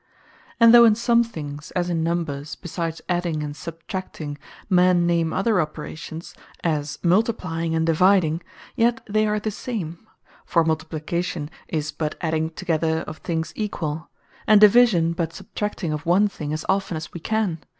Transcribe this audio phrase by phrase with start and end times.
[0.59, 5.61] And though in some things, (as in numbers,) besides Adding and Substracting, men name other
[5.61, 8.41] operations, as Multiplying and Dividing;
[8.75, 10.07] yet they are the same;
[10.43, 14.09] for Multiplication, is but Addition together of things equall;
[14.47, 17.59] and Division, but Substracting of one thing, as often as we can.